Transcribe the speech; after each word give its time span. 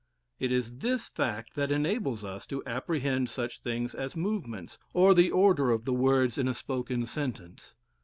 It 0.39 0.51
is 0.51 0.77
this 0.79 1.07
fact 1.09 1.53
that 1.53 1.71
enables 1.71 2.23
us 2.23 2.47
to 2.47 2.63
apprehend 2.65 3.29
such 3.29 3.59
things 3.59 3.93
as 3.93 4.15
movements, 4.15 4.79
or 4.93 5.13
the 5.13 5.29
order 5.29 5.69
of 5.69 5.85
the 5.85 5.93
words 5.93 6.39
in 6.39 6.47
a 6.47 6.55
spoken 6.55 7.05
sentence. 7.05 7.75